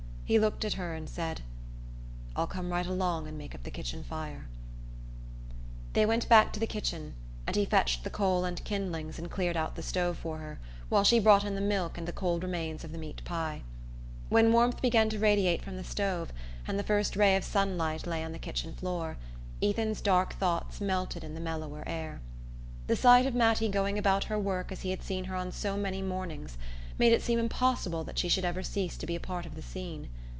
He 0.31 0.39
looked 0.39 0.63
at 0.63 0.75
her 0.75 0.93
and 0.93 1.09
said: 1.09 1.41
"I'll 2.37 2.47
come 2.47 2.71
right 2.71 2.85
along 2.87 3.27
and 3.27 3.37
make 3.37 3.53
up 3.53 3.63
the 3.63 3.69
kitchen 3.69 4.01
fire." 4.01 4.47
They 5.91 6.05
went 6.05 6.29
back 6.29 6.53
to 6.53 6.59
the 6.61 6.65
kitchen, 6.67 7.15
and 7.45 7.57
he 7.57 7.65
fetched 7.65 8.05
the 8.05 8.09
coal 8.09 8.45
and 8.45 8.63
kindlings 8.63 9.19
and 9.19 9.29
cleared 9.29 9.57
out 9.57 9.75
the 9.75 9.83
stove 9.83 10.17
for 10.17 10.37
her, 10.37 10.57
while 10.87 11.03
she 11.03 11.19
brought 11.19 11.43
in 11.43 11.55
the 11.55 11.59
milk 11.59 11.97
and 11.97 12.07
the 12.07 12.13
cold 12.13 12.43
remains 12.43 12.85
of 12.85 12.93
the 12.93 12.97
meat 12.97 13.21
pie. 13.25 13.63
When 14.29 14.53
warmth 14.53 14.81
began 14.81 15.09
to 15.09 15.19
radiate 15.19 15.61
from 15.63 15.75
the 15.75 15.83
stove, 15.83 16.31
and 16.65 16.79
the 16.79 16.83
first 16.83 17.17
ray 17.17 17.35
of 17.35 17.43
sunlight 17.43 18.07
lay 18.07 18.23
on 18.23 18.31
the 18.31 18.39
kitchen 18.39 18.73
floor, 18.73 19.17
Ethan's 19.61 19.99
dark 19.99 20.35
thoughts 20.35 20.79
melted 20.79 21.25
in 21.25 21.33
the 21.33 21.41
mellower 21.41 21.83
air. 21.85 22.21
The 22.87 22.95
sight 22.95 23.25
of 23.25 23.35
Mattie 23.35 23.67
going 23.67 23.97
about 23.97 24.23
her 24.25 24.39
work 24.39 24.71
as 24.71 24.83
he 24.83 24.91
had 24.91 25.03
seen 25.03 25.25
her 25.25 25.35
on 25.35 25.51
so 25.51 25.75
many 25.75 26.01
mornings 26.01 26.57
made 26.97 27.11
it 27.11 27.21
seem 27.21 27.39
impossible 27.39 28.05
that 28.05 28.17
she 28.19 28.29
should 28.29 28.45
ever 28.45 28.63
cease 28.63 28.95
to 28.95 29.05
be 29.05 29.15
a 29.17 29.19
part 29.19 29.45
of 29.45 29.55
the 29.55 29.61
scene. 29.61 30.07